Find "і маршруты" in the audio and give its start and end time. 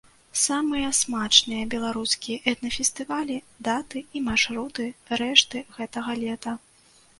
4.15-4.89